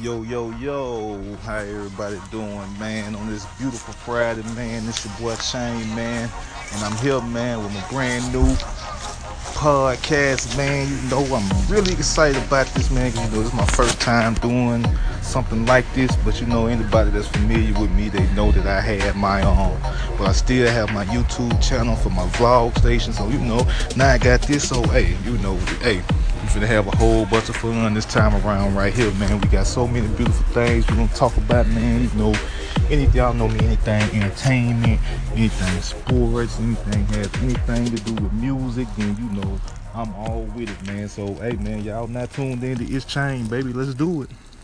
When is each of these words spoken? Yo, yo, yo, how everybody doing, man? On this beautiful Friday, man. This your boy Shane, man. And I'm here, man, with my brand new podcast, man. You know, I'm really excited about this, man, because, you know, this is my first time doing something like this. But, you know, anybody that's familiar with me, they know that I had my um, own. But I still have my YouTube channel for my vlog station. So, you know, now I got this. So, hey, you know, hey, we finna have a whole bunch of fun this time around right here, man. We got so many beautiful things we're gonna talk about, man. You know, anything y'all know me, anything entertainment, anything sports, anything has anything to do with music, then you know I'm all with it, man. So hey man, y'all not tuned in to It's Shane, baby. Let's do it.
Yo, 0.00 0.22
yo, 0.24 0.50
yo, 0.58 1.18
how 1.44 1.56
everybody 1.56 2.20
doing, 2.30 2.78
man? 2.78 3.14
On 3.14 3.26
this 3.30 3.46
beautiful 3.58 3.94
Friday, 3.94 4.42
man. 4.54 4.84
This 4.84 5.06
your 5.06 5.14
boy 5.18 5.34
Shane, 5.36 5.88
man. 5.94 6.28
And 6.74 6.84
I'm 6.84 6.94
here, 6.98 7.18
man, 7.22 7.62
with 7.62 7.72
my 7.72 7.88
brand 7.88 8.30
new 8.30 8.44
podcast, 9.56 10.54
man. 10.54 10.86
You 10.86 11.10
know, 11.10 11.24
I'm 11.34 11.72
really 11.72 11.94
excited 11.94 12.36
about 12.44 12.66
this, 12.74 12.90
man, 12.90 13.10
because, 13.10 13.24
you 13.24 13.36
know, 13.36 13.42
this 13.42 13.52
is 13.52 13.58
my 13.58 13.64
first 13.66 13.98
time 13.98 14.34
doing 14.34 14.84
something 15.22 15.64
like 15.64 15.90
this. 15.94 16.14
But, 16.16 16.42
you 16.42 16.46
know, 16.46 16.66
anybody 16.66 17.10
that's 17.10 17.28
familiar 17.28 17.80
with 17.80 17.90
me, 17.92 18.10
they 18.10 18.26
know 18.34 18.52
that 18.52 18.66
I 18.66 18.82
had 18.82 19.16
my 19.16 19.40
um, 19.40 19.58
own. 19.58 19.80
But 20.18 20.28
I 20.28 20.32
still 20.32 20.70
have 20.70 20.92
my 20.92 21.06
YouTube 21.06 21.66
channel 21.66 21.96
for 21.96 22.10
my 22.10 22.26
vlog 22.36 22.76
station. 22.78 23.14
So, 23.14 23.28
you 23.28 23.38
know, 23.38 23.66
now 23.96 24.10
I 24.10 24.18
got 24.18 24.42
this. 24.42 24.68
So, 24.68 24.82
hey, 24.88 25.16
you 25.24 25.38
know, 25.38 25.56
hey, 25.80 26.02
we 26.46 26.60
finna 26.60 26.66
have 26.66 26.86
a 26.86 26.96
whole 26.96 27.26
bunch 27.26 27.48
of 27.48 27.56
fun 27.56 27.94
this 27.94 28.04
time 28.04 28.34
around 28.46 28.74
right 28.74 28.92
here, 28.92 29.10
man. 29.14 29.40
We 29.40 29.48
got 29.48 29.66
so 29.66 29.86
many 29.86 30.06
beautiful 30.08 30.44
things 30.54 30.86
we're 30.88 30.96
gonna 30.96 31.08
talk 31.08 31.36
about, 31.36 31.66
man. 31.68 32.02
You 32.02 32.10
know, 32.10 32.34
anything 32.88 33.16
y'all 33.16 33.34
know 33.34 33.48
me, 33.48 33.58
anything 33.64 34.22
entertainment, 34.22 35.00
anything 35.32 35.82
sports, 35.82 36.60
anything 36.60 37.04
has 37.06 37.34
anything 37.42 37.96
to 37.96 38.02
do 38.04 38.14
with 38.22 38.32
music, 38.34 38.86
then 38.96 39.16
you 39.16 39.40
know 39.40 39.60
I'm 39.94 40.14
all 40.14 40.42
with 40.54 40.70
it, 40.70 40.86
man. 40.86 41.08
So 41.08 41.34
hey 41.34 41.52
man, 41.52 41.82
y'all 41.82 42.06
not 42.06 42.30
tuned 42.30 42.62
in 42.62 42.78
to 42.78 42.84
It's 42.84 43.10
Shane, 43.10 43.46
baby. 43.48 43.72
Let's 43.72 43.94
do 43.94 44.22
it. 44.22 44.30